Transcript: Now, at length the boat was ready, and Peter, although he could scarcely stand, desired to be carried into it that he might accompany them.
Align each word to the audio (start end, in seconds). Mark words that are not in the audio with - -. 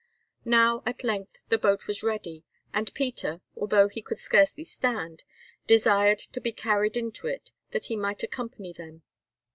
Now, 0.49 0.81
at 0.87 1.03
length 1.03 1.43
the 1.49 1.59
boat 1.59 1.85
was 1.85 2.01
ready, 2.01 2.43
and 2.73 2.91
Peter, 2.95 3.41
although 3.55 3.87
he 3.87 4.01
could 4.01 4.17
scarcely 4.17 4.63
stand, 4.63 5.21
desired 5.67 6.17
to 6.33 6.41
be 6.41 6.51
carried 6.51 6.97
into 6.97 7.27
it 7.27 7.51
that 7.69 7.85
he 7.85 7.95
might 7.95 8.23
accompany 8.23 8.73
them. 8.73 9.03